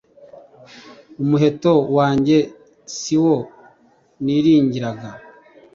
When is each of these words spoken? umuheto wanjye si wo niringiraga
umuheto 1.23 1.73
wanjye 1.97 2.37
si 2.97 3.15
wo 3.23 3.35
niringiraga 4.23 5.09